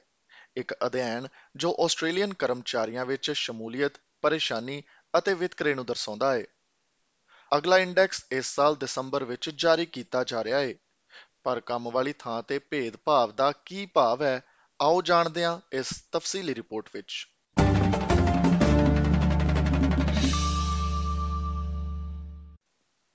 ਇੱਕ 0.57 0.73
ਅਧਿਐਨ 0.87 1.29
ਜੋ 1.57 1.75
ਆਸਟ੍ਰੇਲੀਅਨ 1.85 2.33
ਕਰਮਚਾਰੀਆਂ 2.37 3.05
ਵਿੱਚ 3.07 3.31
ਸ਼ਮੂਲੀਅਤ 3.37 3.93
ਪਰੇਸ਼ਾਨੀ 4.25 4.83
ਅਤੇ 5.15 5.35
ਵਿਤਕਰੇ 5.37 5.75
ਨੂੰ 5.75 5.85
ਦਰਸਾਉਂਦਾ 5.87 6.35
ਹੈ 6.35 6.45
ਅਗਲਾ 7.53 7.79
ਇੰਡੈਕਸ 7.79 8.25
ਇਸ 8.33 8.47
ਸਾਲ 8.47 8.77
ਦਸੰਬਰ 8.77 9.25
ਵਿੱਚ 9.25 9.51
ਜਾਰੀ 9.51 9.87
ਕੀਤਾ 9.87 10.25
ਜਾ 10.25 10.45
ਰਿਹਾ 10.45 10.59
ਹੈ 10.59 10.75
ਪਰ 11.43 11.61
ਕੰਮ 11.61 11.89
ਵਾਲੀ 11.91 12.13
ਥਾਂ 12.13 12.43
ਤੇ 12.43 12.59
ਭੇਦਭਾਵ 12.59 13.33
ਦਾ 13.33 13.53
ਕੀ 13.65 13.87
ਭਾਵ 13.87 14.23
ਹੈ 14.23 14.41
ਆਓ 14.81 15.03
ਜਾਣਦੇ 15.03 15.45
ਹਾਂ 15.45 15.59
ਇਸ 15.73 15.93
ਤਫਸੀਲੀ 16.13 16.55
ਰਿਪੋਰਟ 16.55 16.89
ਵਿੱਚ 16.95 17.27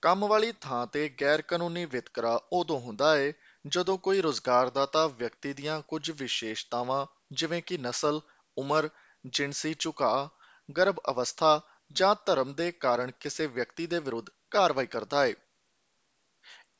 ਕੰਮ 0.04 0.26
ਵਾਲੀ 0.26 0.52
ਥਾਂ 0.62 0.86
ਤੇ 0.88 1.10
ਗੈਰ 1.22 1.42
ਕਾਨੂੰਨੀ 1.42 1.86
ਵਿਤਕਰਾ 1.86 2.40
ਉਦੋਂ 2.54 2.80
ਹੁੰਦਾ 2.80 3.16
ਹੈ 3.18 3.32
ਜਦੋਂ 3.66 3.98
ਕੋਈ 3.98 4.22
ਰੋਜ਼ਗਾਰਦਾਤਾ 4.22 5.08
ਵਿਅਕਤੀ 5.08 5.54
ਦੀਆਂ 5.54 5.82
ਕੁਝ 5.82 6.12
ਵਿਸ਼ੇਸ਼ਤਾਵਾਂ 6.12 7.06
ਜਿਵੇਂ 7.32 7.62
ਕਿ 7.62 7.78
ਨਸਲ, 7.78 8.22
ਉਮਰ, 8.58 8.90
ਜਿੰਸੀ 9.26 9.76
ਝੁਕਾ, 9.80 10.30
ਗਰਭ 10.78 11.00
ਅਵਸਥਾ 11.10 11.60
ਜਾਂ 11.92 12.16
ਧਰਮ 12.26 12.54
ਦੇ 12.54 12.72
ਕਾਰਨ 12.72 13.12
ਕਿਸੇ 13.20 13.48
ਵਿਅਕਤੀ 13.48 13.88
ਦੇ 13.88 14.00
ਵਿਰੁੱਧ 14.00 14.30
ਕਾਰਵਾਈ 14.52 14.88
ਕਰਦਾ 14.88 15.26
ਹੈ 15.26 15.34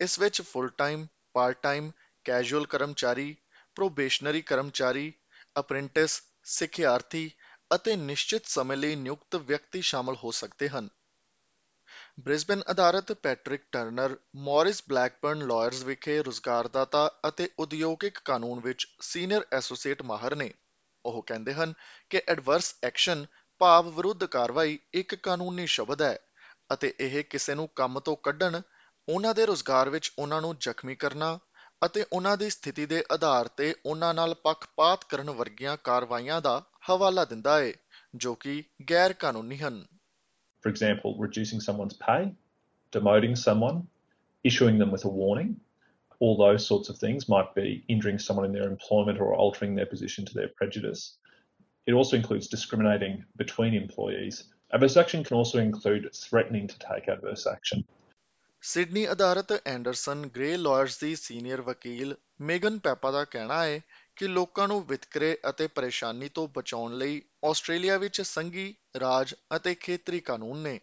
ਇਸ 0.00 0.20
ਵਿੱਚ 0.20 0.42
full 0.42 0.70
time 0.70 1.06
part 1.34 1.62
time 1.62 1.92
casual 2.26 2.66
ਕਰਮਚਾਰੀ 2.66 3.36
ਪ੍ਰੋਬੇਸ਼ਨਰੀ 3.78 4.42
ਕਰਮਚਾਰੀ 4.42 5.12
ਅਪ੍ਰੈਂਟਿਸ 5.60 6.22
ਸਿੱਖਿਆਰਥੀ 6.44 7.30
ਅਤੇ 7.76 7.96
ਨਿਸ਼ਚਿਤ 7.96 8.46
ਸਮੇਂ 8.46 8.78
ਲਈ 8.78 8.96
ਨਿਯੁਕਤ 8.96 9.36
ਵਿਅਕਤੀ 9.36 9.82
ਸ਼ਾਮਲ 9.82 10.16
ਹੋ 10.16 10.32
ਸਕਦੇ 10.32 10.70
ਹਨ 10.70 10.90
ਬ੍ਰਿਸਬਨ 12.20 12.62
ਅਧਾਰਤ 12.72 13.12
Patrick 13.14 13.62
Turner 13.72 14.18
Morris 14.36 14.84
Blackburn 14.90 15.48
lawyers 15.48 15.84
ਵਿਖੇ 15.84 16.22
ਰੁਜ਼ਗਾਰਦਾਤਾ 16.24 17.10
ਅਤੇ 17.28 17.50
ਉਦਯੋਗਿਕ 17.60 18.20
ਕਾਨੂੰਨ 18.26 18.60
ਵਿੱਚ 18.60 18.88
ਸੀਨੀਅਰ 19.02 19.46
ਐਸੋਸੀਏਟ 19.54 20.02
ਮਾਹਰ 20.02 20.36
ਨੇ 20.36 20.54
ਉਹ 21.06 21.22
ਕਹਿੰਦੇ 21.24 21.54
ਹਨ 21.54 21.74
ਕਿ 22.10 22.22
ਐਡਵਰਸ 22.28 22.76
ਐਕਸ਼ਨ 22.84 23.26
ਭਾਵ 23.62 23.90
ਵਿਰੁੱਧ 23.90 24.26
ਕਾਰਵਾਈ 24.26 24.80
ਇੱਕ 24.94 25.16
ਕਾਨੂੰਨੀ 25.16 25.66
ਸ਼ਬਦ 25.66 26.02
ਹੈ 26.02 26.20
ਅਤੇ 26.74 26.94
ਇਹ 27.00 27.24
ਕਿਸੇ 27.24 27.56
ਨੂੰ 27.56 27.70
ਕੰਮ 27.76 28.00
ਤੋਂ 28.00 28.18
ਕੱਢਣ 28.24 28.62
ਉਹਨਾਂ 29.10 29.34
ਦੇ 29.34 29.46
ਰੋਜ਼ਗਾਰ 29.46 29.90
ਵਿੱਚ 29.90 30.12
ਉਹਨਾਂ 30.20 30.42
ਨੂੰ 30.42 30.56
ਜ਼ਖਮੀ 30.60 30.96
ਕਰਨਾ 30.96 31.40
ਅਤੇ 31.86 32.06
ਉਹਨਾਂ 32.14 32.38
ਦੀ 32.38 32.50
ਸਥਿਤੀ 32.50 32.86
ਦੇ 32.86 33.04
ਆਧਾਰ 33.12 33.48
ਤੇ 33.48 33.76
ਉਹਨਾਂ 33.86 34.14
ਨਾਲ 34.14 34.34
ਪੱਖਪਾਤ 34.34 35.06
ਕਰਨ 35.10 35.30
ਵਰਗੀਆਂ 35.30 35.78
ਕਾਰਵਾਈਆਂ 35.84 36.42
ਦਾ 36.42 36.64
ਹਵਾਲਾ 36.90 37.26
ਦਿੰਦਾ 37.26 37.60
ਹੈ 37.60 37.74
ਜੋ 38.16 38.36
ਕਿ 38.36 38.64
ਗੈਰ 38.92 39.14
ਕਾਨੂੰਨੀ 39.14 39.58
ਹਨ 39.58 39.86
for 40.64 40.72
example 40.72 41.22
reducing 41.22 41.62
someone's 41.62 41.94
pay 41.94 42.26
demoting 42.94 43.36
someone 43.36 43.84
issuing 44.46 44.82
them 44.82 44.92
with 44.92 45.02
a 45.02 45.08
warning 45.08 45.56
all 46.24 46.36
those 46.38 46.66
sorts 46.68 46.90
of 46.90 46.98
things 46.98 47.24
might 47.30 47.48
be 47.56 47.84
injuring 47.90 48.18
someone 48.20 48.46
in 48.46 48.52
their 48.52 48.66
employment 48.72 49.22
or 49.22 49.30
altering 49.36 49.72
their 49.76 49.88
position 49.94 50.26
to 50.26 50.34
their 50.34 50.50
prejudice 50.60 51.21
It 51.88 51.94
also 51.94 52.16
includes 52.16 52.48
discriminating 52.48 53.26
between 53.36 53.74
employees. 53.74 54.44
Adverse 54.74 54.98
action 54.98 55.24
can 55.24 55.38
also 55.38 55.60
include 55.60 56.10
threatening 56.16 56.68
to 56.68 56.76
take 56.80 57.08
adverse 57.08 57.48
action. 57.54 57.84
Sydney 58.64 59.12
ਅਧਾਰਤ 59.12 59.52
Anderson 59.68 60.26
grey 60.36 60.58
lawyers 60.58 61.00
ਦੀ 61.00 61.16
senior 61.16 61.62
ਵਕੀਲ 61.62 62.16
Megan 62.42 62.78
Peppa 62.80 63.12
ਦਾ 63.12 63.24
ਕਹਿਣਾ 63.26 63.64
ਹੈ 63.66 63.80
ਕਿ 64.16 64.28
ਲੋਕਾਂ 64.28 64.68
ਨੂੰ 64.68 64.86
ਵਿਤਕਰੇ 64.86 65.38
ਅਤੇ 65.50 65.68
ਪਰੇਸ਼ਾਨੀ 65.68 66.30
ਤੋਂ 66.30 66.48
ਬਚਾਉਣ 66.48 66.98
ਲਈ 66.98 67.22
ਆਸਟ੍ਰੇਲੀਆ 67.46 67.98
ਵਿੱਚ 67.98 68.22
ਸੰਘੀ 68.22 68.76
ਰਾਜ 69.00 69.34
ਅਤੇ 69.56 69.76
ਖੇਤਰੀ 69.76 70.20
ਕਾਨੂੰਨ 70.20 70.58
ਨੇ 70.58 70.80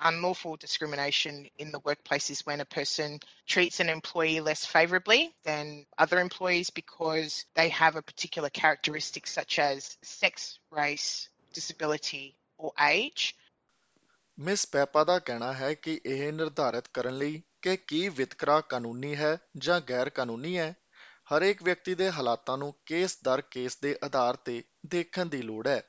unlawful 0.00 0.56
discrimination 0.56 1.46
in 1.58 1.70
the 1.70 1.78
workplace 1.80 2.30
is 2.30 2.46
when 2.46 2.60
a 2.60 2.64
person 2.64 3.20
treats 3.46 3.80
an 3.80 3.88
employee 3.88 4.40
less 4.40 4.64
favorably 4.64 5.34
than 5.44 5.86
other 5.98 6.20
employees 6.20 6.70
because 6.70 7.44
they 7.54 7.68
have 7.68 7.96
a 7.96 8.02
particular 8.02 8.50
characteristic 8.50 9.26
such 9.26 9.58
as 9.58 9.98
sex, 10.02 10.58
race, 10.70 11.28
disability, 11.52 12.36
or 12.58 12.72
age. 12.80 13.34
Miss 14.38 14.66
da 14.74 15.20
kehna 15.20 15.52
hai 15.52 15.74
ki 15.74 16.00
eh 16.04 16.30
nirdharit 16.32 16.92
karan 16.92 17.12
layi 17.12 17.18
ਲਈ 17.18 17.42
ਕਿ 17.62 17.76
ਕੀ 17.76 18.08
ਵਿਤਕਰਾ 18.08 18.60
ਕਾਨੂੰਨੀ 18.60 19.16
ਹੈ 19.16 19.38
ਜਾਂ 19.56 19.80
ਗੈਰ 19.80 20.08
ਕਾਨੂੰਨੀ 20.10 20.58
ਹੈ 20.58 20.76
ਹਰੇਕ 21.36 21.62
ਵਿਅਕਤੀ 21.62 21.94
ਦੇ 21.94 22.10
ਹਾਲਾਤਾਂ 22.10 22.58
ਨੂੰ 22.58 22.74
ਕੇਸ 22.86 23.18
ਦਰ 23.24 23.40
ਕੇਸ 23.40 23.76
ਦੇ 23.76 23.98
ਆਧਾਰ 24.04 24.36
ਤੇ 24.36 24.64
ਦੇਖਣ 24.86 25.26
ਦੀ 25.26 25.42
ਲੋੜ 25.42 25.68
ਹੈ 25.68 25.89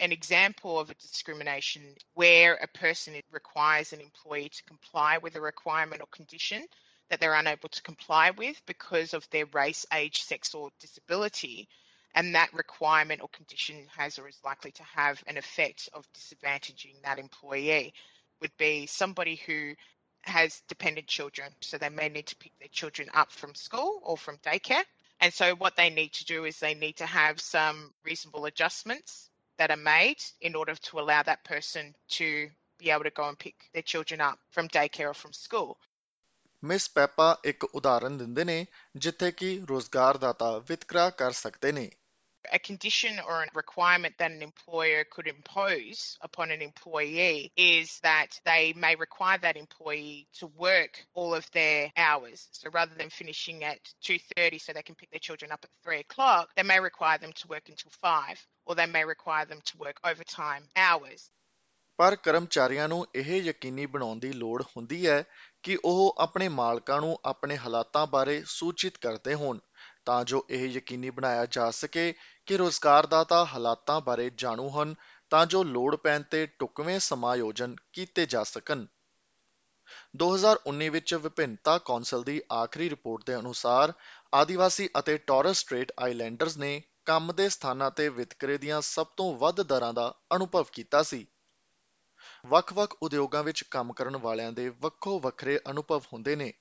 an 0.00 0.12
example 0.12 0.78
of 0.78 0.90
a 0.90 0.94
discrimination 0.94 1.94
where 2.14 2.54
a 2.54 2.66
person 2.68 3.14
requires 3.30 3.92
an 3.92 4.00
employee 4.00 4.48
to 4.48 4.62
comply 4.64 5.18
with 5.18 5.36
a 5.36 5.40
requirement 5.40 6.00
or 6.00 6.06
condition 6.08 6.64
that 7.08 7.20
they're 7.20 7.34
unable 7.34 7.68
to 7.68 7.82
comply 7.82 8.30
with 8.30 8.60
because 8.66 9.12
of 9.12 9.28
their 9.30 9.46
race, 9.46 9.84
age, 9.92 10.22
sex, 10.22 10.54
or 10.54 10.70
disability. 10.80 11.68
And 12.14 12.34
that 12.34 12.52
requirement 12.52 13.22
or 13.22 13.28
condition 13.28 13.86
has 13.96 14.18
or 14.18 14.28
is 14.28 14.40
likely 14.44 14.72
to 14.72 14.82
have 14.82 15.22
an 15.26 15.36
effect 15.36 15.88
of 15.92 16.06
disadvantaging 16.12 17.00
that 17.04 17.18
employee. 17.18 17.92
Would 18.40 18.56
be 18.58 18.86
somebody 18.86 19.36
who 19.46 19.74
has 20.22 20.62
dependent 20.68 21.06
children, 21.06 21.52
so 21.60 21.78
they 21.78 21.88
may 21.88 22.08
need 22.08 22.26
to 22.26 22.36
pick 22.36 22.52
their 22.58 22.68
children 22.68 23.08
up 23.14 23.30
from 23.30 23.54
school 23.54 24.00
or 24.02 24.16
from 24.16 24.38
daycare. 24.38 24.84
And 25.20 25.32
so, 25.32 25.54
what 25.54 25.76
they 25.76 25.90
need 25.90 26.12
to 26.14 26.24
do 26.24 26.44
is 26.44 26.58
they 26.58 26.74
need 26.74 26.96
to 26.96 27.06
have 27.06 27.40
some 27.40 27.92
reasonable 28.04 28.46
adjustments 28.46 29.30
that 29.58 29.70
are 29.70 29.82
made 29.82 30.22
in 30.40 30.54
order 30.54 30.74
to 30.74 31.00
allow 31.00 31.22
that 31.22 31.44
person 31.44 31.94
to 32.18 32.50
be 32.78 32.90
able 32.90 33.04
to 33.04 33.10
go 33.10 33.28
and 33.28 33.38
pick 33.38 33.54
their 33.72 33.84
children 33.94 34.20
up 34.30 34.38
from 34.50 34.68
daycare 34.68 35.10
or 35.10 35.14
from 35.14 35.32
school. 35.32 35.74
Miss 36.64 36.90
Pappa 36.90 37.38
ਇੱਕ 37.44 37.64
ਉਦਾਹਰਨ 37.64 38.18
ਦਿੰਦੇ 38.18 38.44
ਨੇ 38.44 38.66
ਜਿੱਥੇ 38.96 39.32
ਕਿ 39.32 39.60
ਰੋਜ਼ਗਾਰਦਾਤਾ 39.70 40.58
ਵਿਤਕਰਾ 40.58 41.10
ਕਰ 41.10 41.32
ਸਕਦੇ 41.32 41.72
ਨੇ 41.72 41.90
a 42.50 42.58
condition 42.58 43.20
or 43.20 43.42
a 43.42 43.48
requirement 43.54 44.14
that 44.18 44.30
an 44.30 44.42
employer 44.42 45.04
could 45.04 45.26
impose 45.26 46.18
upon 46.20 46.50
an 46.50 46.62
employee 46.62 47.52
is 47.56 48.00
that 48.00 48.40
they 48.44 48.72
may 48.76 48.94
require 48.96 49.38
that 49.38 49.56
employee 49.56 50.26
to 50.38 50.46
work 50.58 51.04
all 51.14 51.34
of 51.34 51.50
their 51.52 51.92
hours. 51.96 52.48
So 52.52 52.70
rather 52.70 52.94
than 52.96 53.10
finishing 53.10 53.64
at 53.64 53.78
2.30 54.02 54.60
so 54.60 54.72
they 54.72 54.82
can 54.82 54.94
pick 54.94 55.10
their 55.10 55.20
children 55.20 55.52
up 55.52 55.64
at 55.64 55.70
3 55.84 56.00
o'clock, 56.00 56.48
they 56.56 56.62
may 56.62 56.80
require 56.80 57.18
them 57.18 57.32
to 57.32 57.48
work 57.48 57.68
until 57.68 57.90
5 58.00 58.46
or 58.66 58.74
they 58.74 58.86
may 58.86 59.04
require 59.04 59.44
them 59.44 59.60
to 59.64 59.78
work 59.78 59.96
overtime 60.04 60.64
hours. 60.76 61.30
ਪਰ 61.96 62.16
ਕਰਮਚਾਰੀਆਂ 62.16 62.88
ਨੂੰ 62.88 63.06
ਇਹ 63.14 63.42
ਯਕੀਨੀ 63.42 63.86
ਬਣਾਉਣ 63.86 64.18
ਦੀ 64.18 64.32
ਲੋੜ 64.32 64.62
ਹੁੰਦੀ 64.62 65.06
ਹੈ 65.06 65.24
ਕਿ 65.62 65.78
ਉਹ 65.84 66.14
ਆਪਣੇ 66.18 66.48
ਮਾਲਕਾਂ 66.48 67.00
ਨੂੰ 67.00 67.18
ਆਪਣੇ 67.24 67.56
ਹਾਲਾਤਾਂ 67.56 68.06
ਬਾਰੇ 68.06 68.42
ਸੂਚਿਤ 68.46 68.98
ਕਰਦੇ 68.98 69.34
ਹੋਣ 69.34 69.58
ਤਾਂ 70.04 70.24
ਜੋ 70.24 70.46
ਇਹ 70.50 70.68
ਯਕੀਨੀ 70.68 71.10
ਬਣਾਇਆ 71.10 71.46
ਜਾ 71.46 71.70
ਸਕੇ 71.70 72.14
ਕਿ 72.46 72.56
ਰੋਜ਼ਗਾਰਦਾਤਾ 72.56 73.44
ਹਾਲਾਤਾਂ 73.44 74.00
ਬਾਰੇ 74.00 74.30
ਜਾਣੂ 74.36 74.68
ਹਨ 74.68 74.94
ਤਾਂ 75.30 75.46
ਜੋ 75.46 75.64
ਲੋੜ 75.64 75.96
ਪੈਣ 75.96 76.22
ਤੇ 76.22 76.46
ਟੁਕਵੇਂ 76.46 77.00
ਸਮਾਯੋਜਨ 77.00 77.76
ਕੀਤੇ 77.92 78.26
ਜਾ 78.26 78.42
ਸਕਣ 78.42 78.86
2019 80.16 80.88
ਵਿੱਚ 80.88 81.14
ਵਿਭਿੰਨਤਾ 81.14 81.78
ਕੌਂਸਲ 81.78 82.24
ਦੀ 82.24 82.42
ਆਖਰੀ 82.52 82.90
ਰਿਪੋਰਟ 82.90 83.26
ਦੇ 83.26 83.36
ਅਨੁਸਾਰ 83.36 83.92
ਆਦੀਵਾਸੀ 84.34 84.88
ਅਤੇ 84.98 85.18
ਟੌਰਸ 85.18 85.58
ਸਟ੍ਰੇਟ 85.58 85.92
ਆਈਲੈਂਡਰਸ 86.00 86.56
ਨੇ 86.56 86.82
ਕੰਮ 87.04 87.32
ਦੇ 87.32 87.48
ਸਥਾਨਾਂ 87.48 87.90
ਤੇ 87.90 88.08
ਵਿਤਕਰੇ 88.08 88.58
ਦੀਆਂ 88.58 88.80
ਸਭ 88.80 89.06
ਤੋਂ 89.16 89.34
ਵੱਧ 89.34 89.62
ਦਰਾਂ 89.62 89.92
ਦਾ 89.94 90.14
ਅਨੁਭਵ 90.34 90.64
ਕੀਤਾ 90.72 91.02
ਸੀ 91.02 91.26
ਵੱਖ-ਵੱਖ 92.46 92.96
ਉਦਯੋਗਾਂ 93.02 93.42
ਵਿੱਚ 93.44 93.64
ਕੰਮ 93.70 93.92
ਕਰਨ 93.92 94.16
ਵਾਲਿਆਂ 94.16 94.52
ਦੇ 94.52 94.68
ਵੱਖੋ-ਵੱਖਰੇ 94.68 95.60
ਅਨੁਭਵ 95.70 96.02
ਹੁੰਦੇ 96.12 96.36
ਨੇ 96.36 96.52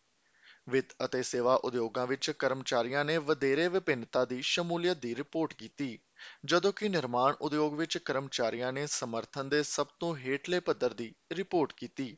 ਵਿੱਤ 0.72 0.94
ਅਤੇ 1.06 1.22
ਸੇਵਾ 1.24 1.56
ਉਦਯੋਗਾਂ 1.64 2.08
ਵਿੱਚ 2.08 2.32
ਕਰਮਚਾਰੀਆਂ 2.32 3.06
ਨੇ 3.06 3.18
ਵਧੇਰੇ 3.18 3.68
ਵਿਭਿੰਨਤਾ 3.68 4.26
ਦੀ 4.26 4.42
ਸ਼ਮੂਲੀਅਤ 4.42 4.98
ਦੀ 4.98 5.16
ਰਿਪੋਰਟ 5.16 5.54
ਕੀਤੀ 5.54 5.98
ਜਦੋਂ 6.46 6.72
ਕਿ 6.74 6.90
ਨਿਰਮਾਣ 6.90 7.36
ਉਦਯੋਗ 7.42 7.74
ਵਿੱਚ 7.74 7.98
ਕਰਮਚਾਰੀਆਂ 7.98 8.74
ਨੇ 8.74 8.86
ਸਮਰਥਨ 8.88 9.50
ਦੇ 9.50 9.64
ਸਭ 9.64 9.88
ਤੋਂ 10.00 10.16
ਹੇਠਲੇ 10.16 10.60
ਪੱਧਰ 10.60 10.94
ਦੀ 10.94 11.14
ਰਿਪੋਰਟ 11.32 11.74
ਕੀਤੀ 11.74 12.16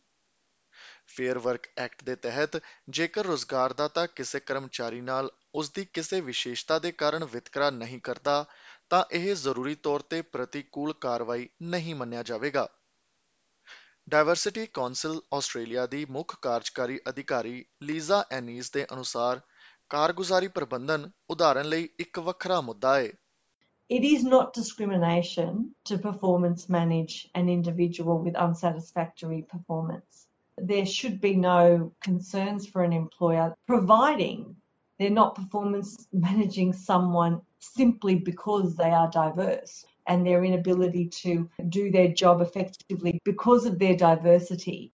ਫੇਅਰ 1.07 1.37
ਵਰਕ 1.37 1.67
ਐਕਟ 1.77 2.03
ਦੇ 2.03 2.15
ਤਹਿਤ 2.15 2.59
ਜੇਕਰ 2.89 3.25
ਰੋਜ਼ਗਾਰਦਾਤਾ 3.25 4.05
ਕਿਸੇ 4.05 4.39
ਕਰਮਚਾਰੀ 4.39 5.01
ਨਾਲ 5.01 5.29
ਉਸ 5.55 5.71
ਦੀ 5.71 5.85
ਕਿਸੇ 5.85 6.21
ਵਿਸ਼ੇਸ਼ਤਾ 6.21 6.79
ਦੇ 6.79 6.91
ਕਾਰਨ 6.91 7.23
ਵਿਤਕਰਾ 7.23 7.69
ਨਹੀਂ 7.69 7.99
ਕਰਦਾ 8.01 8.45
ਤਾਂ 8.89 9.03
ਇਹ 9.11 9.33
ਜ਼ਰੂਰੀ 9.35 9.75
ਤੌਰ 9.75 10.01
ਤੇ 10.01 10.21
ਪ੍ਰਤੀਕੂਲ 10.21 10.93
ਕਾਰਵਾਈ 10.93 11.47
ਨਹੀਂ 11.63 11.95
ਮੰਨਿਆ 11.95 12.23
ਜਾਵੇਗਾ 12.23 12.67
ਡਾਇਵਰਸਿਟੀ 14.09 14.63
Council 14.77 15.19
ਆਸਟ੍ਰੇਲੀਆ 15.33 15.85
ਦੀ 15.87 16.05
ਮੁੱਖ 16.11 16.35
ਕਾਰਜਕਾਰੀ 16.41 16.99
ਅਧਿਕਾਰੀ 17.09 17.63
ਲੀਜ਼ਾ 17.83 18.23
ਐਨੀਸ 18.31 18.71
ਦੇ 18.71 18.85
ਅਨੁਸਾਰ 18.93 19.39
ਕਾਰਗੁਜ਼ਾਰੀ 19.89 20.47
ਪ੍ਰਬੰਧਨ 20.47 21.09
ਉਦਾਹਰਨ 21.29 21.69
ਲਈ 21.69 21.87
ਇੱਕ 21.99 22.19
ਵੱਖਰਾ 22.19 22.61
ਮੁੱਦਾ 22.61 22.95
ਹੈ 22.95 23.11
It 23.89 24.05
is 24.09 24.21
not 24.33 24.53
discrimination 24.57 25.57
to 25.89 25.97
performance 26.03 26.61
manage 26.75 27.15
an 27.39 27.49
individual 27.53 28.21
with 28.25 28.37
unsatisfactory 28.43 29.39
performance. 29.53 30.21
There 30.57 30.85
should 30.93 31.17
be 31.25 31.33
no 31.41 31.57
concerns 32.07 32.69
for 32.73 32.85
an 32.87 32.95
employer 32.99 33.47
providing 33.71 34.39
they're 34.99 35.17
not 35.17 35.35
performance 35.35 35.91
managing 36.27 36.71
someone 36.85 37.37
simply 37.71 38.15
because 38.31 38.75
they 38.75 38.93
are 39.01 39.09
diverse 39.17 39.75
and 40.07 40.25
their 40.25 40.43
inability 40.43 41.09
to 41.21 41.49
do 41.69 41.91
their 41.91 42.09
job 42.21 42.41
effectively 42.41 43.19
because 43.25 43.65
of 43.65 43.79
their 43.79 43.95
diversity. 43.95 44.91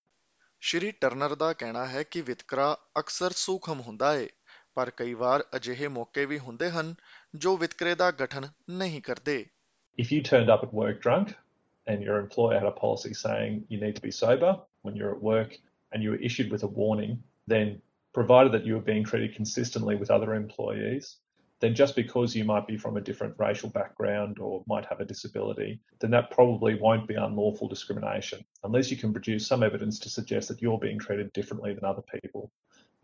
Shri 0.62 0.92
Turner 1.02 1.36
ਦਾ 1.36 1.52
ਕਹਿਣਾ 1.54 1.86
ਹੈ 1.88 2.04
ਕਿ 2.04 2.22
ਵਿਤਕਰਾ 2.22 2.78
ਅਕਸਰ 3.00 3.32
ਸੂਖਮ 3.42 3.80
ਹੁੰਦਾ 3.82 4.12
ਹੈ 4.14 4.28
ਪਰ 4.76 4.90
ਕਈ 4.98 5.14
ਵਾਰ 5.14 5.44
ਅਜਿਹੇ 5.56 5.88
ਮੌਕੇ 5.88 6.26
ਵੀ 6.26 6.40
ਹੁੰਦੇ 6.40 6.70
ਹਨ 6.70 6.94
ਜੋ 7.36 7.56
ਵਿਤਕਰੇ 7.58 7.96
ਦਾ 7.96 8.10
ਗਠਨ 8.22 8.48
ਨਹੀਂ 8.70 9.02
ਕਰਦੇ 9.02 9.46
If 10.02 10.12
you 10.16 10.20
turned 10.32 10.52
up 10.56 10.66
at 10.66 10.74
work 10.82 11.00
drunk 11.06 11.32
and 11.88 12.04
your 12.08 12.18
employer 12.20 12.60
had 12.60 12.68
a 12.68 12.76
policy 12.82 13.14
saying 13.22 13.56
you 13.70 13.80
need 13.82 13.96
to 13.96 14.04
be 14.04 14.12
sober 14.18 14.52
when 14.88 15.00
you're 15.00 15.14
at 15.16 15.24
work 15.30 15.56
and 15.92 16.04
you 16.04 16.12
were 16.14 16.22
issued 16.30 16.52
with 16.54 16.64
a 16.68 16.72
warning, 16.82 17.18
then 17.54 17.74
provided 18.14 18.54
that 18.54 18.66
you 18.66 18.76
were 18.76 18.86
being 18.92 19.04
treated 19.04 19.36
consistently 19.36 19.96
with 19.96 20.12
other 20.12 20.34
employees, 20.36 21.18
then 21.60 21.76
just 21.76 21.96
because 21.96 22.36
you 22.36 22.46
might 22.46 22.68
be 22.68 22.78
from 22.78 22.98
a 22.98 23.02
different 23.02 23.36
racial 23.38 23.70
background 23.70 24.40
or 24.40 24.64
might 24.68 24.86
have 24.86 25.00
a 25.00 25.06
disability, 25.06 25.80
then 26.00 26.12
that 26.12 26.32
probably 26.32 26.76
won't 26.76 27.08
be 27.08 27.16
unlawful 27.16 27.68
discrimination 27.68 28.46
unless 28.64 28.92
you 28.92 28.98
can 28.98 29.14
produce 29.14 29.48
some 29.48 29.64
evidence 29.64 30.00
to 30.00 30.10
suggest 30.10 30.48
that 30.48 30.62
you're 30.62 30.80
being 30.80 31.00
treated 31.00 31.34
differently 31.34 31.74
than 31.74 31.84
other 31.84 32.06
people 32.14 32.52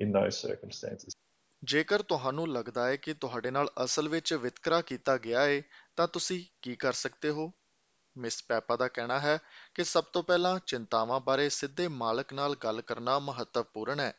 in 0.00 0.12
those 0.12 0.38
circumstances. 0.38 1.16
ਜੇਕਰ 1.64 2.02
ਤੁਹਾਨੂੰ 2.02 2.48
ਲੱਗਦਾ 2.52 2.88
ਹੈ 2.88 2.96
ਕਿ 2.96 3.14
ਤੁਹਾਡੇ 3.14 3.52
ਨਾਲ 3.52 3.70
ਅਸਲ 3.84 4.10
ਵਿੱਚ 4.10 4.34
ਵਿਤਕਰਾ 4.34 4.82
ਕੀਤਾ 4.82 5.18
ਗਿਆ 5.18 5.46
ਹੈ 5.46 5.62
ਤਾਂ 5.96 6.08
ਤੁਸੀਂ 6.08 6.44
ਕੀ 6.62 6.76
ਕਰ 6.76 6.94
ਸਕਦੇ 6.94 7.30
ਹੋ 7.30 7.52
ਮਿਸ 8.18 8.44
ਪੈਪਾ 8.44 8.76
ਦਾ 8.76 8.88
ਕਹਿਣਾ 8.88 9.20
ਹੈ 9.20 9.38
ਕਿ 9.74 9.84
ਸਭ 9.84 10.04
ਤੋਂ 10.04 10.24
ਪਹਿਲਾਂ 10.24 10.60
ਚਿੰਤਾਵਾਂ 10.66 11.20
ਬਾਰੇ 11.20 11.50
ਸਿੱਧੇ 11.50 11.88
ਮਾਲਕ 11.88 12.34
ਨਾਲ 12.34 12.56
ਗੱਲ 12.56 12.82
ਕਰਨਾ 12.82 13.20
ਮਹੱਤਵਪੂਰਨ 13.20 14.00
ਹੈ 14.00 14.14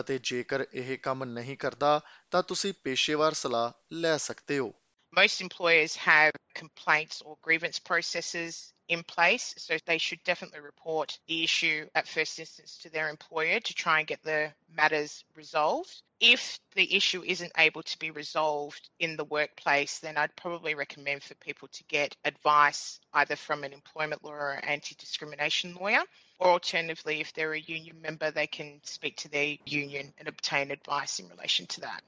ਅਤੇ 0.00 0.18
ਜੇਕਰ 0.22 0.66
ਇਹ 0.74 0.98
ਕੰਮ 0.98 1.24
ਨਹੀਂ 1.24 1.56
ਕਰਦਾ 1.56 2.00
ਤਾਂ 2.30 2.42
ਤੁਸੀਂ 2.42 2.72
ਪੇਸ਼ੇਵਰ 2.84 3.32
ਸਲਾਹ 3.32 3.72
ਲੈ 3.92 4.16
ਸਕਦੇ 4.16 4.58
ਹੋ 4.58 4.72
Most 5.12 5.42
employers 5.44 5.94
have 6.02 6.32
complaints 6.58 7.16
or 7.22 7.34
grievance 7.46 7.78
processes 7.88 8.72
in 8.88 9.02
place, 9.04 9.54
so 9.64 9.76
they 9.90 9.98
should 10.04 10.22
definitely 10.24 10.60
report 10.60 11.18
the 11.26 11.44
issue 11.44 11.86
at 11.94 12.08
first 12.12 12.38
instance 12.44 12.78
to 12.84 12.90
their 12.94 13.08
employer 13.10 13.58
to 13.60 13.74
try 13.82 13.96
and 14.00 14.06
get 14.12 14.22
the 14.22 14.40
matters 14.80 15.24
resolved. 15.42 15.92
if 16.22 16.60
the 16.76 16.94
issue 16.94 17.22
isn't 17.26 17.50
able 17.58 17.82
to 17.82 17.98
be 17.98 18.12
resolved 18.12 18.88
in 19.00 19.16
the 19.16 19.24
workplace, 19.24 19.98
then 19.98 20.16
I'd 20.16 20.34
probably 20.36 20.74
recommend 20.74 21.24
for 21.24 21.34
people 21.34 21.68
to 21.68 21.84
get 21.88 22.16
advice 22.24 23.00
either 23.12 23.34
from 23.34 23.64
an 23.64 23.72
employment 23.72 24.22
lawyer 24.24 24.38
or 24.38 24.64
anti 24.64 24.94
discrimination 24.98 25.74
lawyer, 25.74 26.04
or 26.38 26.50
alternatively, 26.50 27.20
if 27.20 27.32
they're 27.32 27.54
a 27.54 27.60
union 27.60 28.00
member, 28.00 28.30
they 28.30 28.46
can 28.46 28.80
speak 28.84 29.16
to 29.16 29.28
their 29.28 29.56
union 29.66 30.14
and 30.18 30.28
obtain 30.28 30.70
advice 30.70 31.18
in 31.18 31.28
relation 31.28 31.66
to 31.66 31.80
that. 31.80 32.02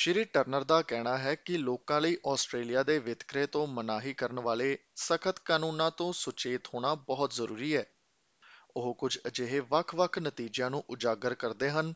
Shri 0.00 0.24
Turner 0.24 0.64
ਦਾ 0.64 0.82
ਕਹਿਣਾ 0.82 1.18
ਹੈ 1.18 1.34
ਕਿ 1.34 1.56
ਲੋਕਾਂ 1.58 2.00
ਲਈ 2.00 2.16
Australia 2.26 2.82
ਦੇ 2.82 2.98
ਵਿਤਕਰੇ 2.98 3.46
ਤੋਂ 3.46 3.66
ਮਨਾਹੀ 3.66 4.14
ਕਰਨ 4.14 4.40
ਵਾਲੇ 4.40 4.78
ਸਖਤ 4.96 5.38
ਕਾਨੂੰਨਾਂ 5.38 5.90
ਤੋਂ 5.90 6.12
ਸੁਚੇਤ 6.12 6.68
ਹੋਣਾ 6.74 6.94
ਬਹੁਤ 6.94 7.32
ਜ਼ਰੂਰੀ 7.32 7.76
ਹੈ 7.76 7.84
ਉਹ 8.76 8.94
ਕੁਝ 8.94 9.18
ਅਜਿਹੇ 9.26 9.60
ਵੱਖ-ਵੱਖ 9.60 10.18
ਨਤੀਜਿਆਂ 10.18 10.70
ਨੂੰ 10.70 10.82
ਉਜਾਗਰ 10.90 11.34
ਕਰਦੇ 11.34 11.70
ਹਨ 11.70 11.92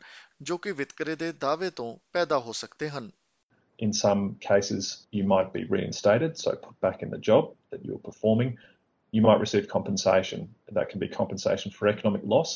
ਜੋ 0.43 0.57
ਕਿ 0.59 0.73
ਵਿਤਕਰੇ 0.73 1.17
ਦੇ 1.17 1.33
ਦਾਅਵੇ 1.33 1.71
ਤੋਂ 1.71 1.97
ਪੈਦਾ 2.13 2.39
ਹੋ 2.39 2.53
ਸਕਦੇ 2.53 2.89
ਹਨ 2.89 3.11
In 3.79 3.93
some 3.93 4.21
cases, 4.45 4.87
you 5.13 5.25
might 5.31 5.49
be 5.55 5.63
reinstated, 5.73 6.39
so 6.43 6.53
put 6.67 6.77
back 6.85 7.03
in 7.07 7.11
the 7.15 7.19
job 7.27 7.49
that 7.73 7.83
you're 7.87 8.05
performing. 8.07 8.53
You 9.13 9.23
might 9.27 9.43
receive 9.43 9.67
compensation. 9.73 10.47
That 10.79 10.89
can 10.93 11.03
be 11.03 11.09
compensation 11.17 11.75
for 11.79 11.91
economic 11.91 12.25
loss, 12.35 12.55